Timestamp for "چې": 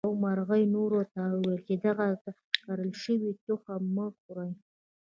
1.67-1.73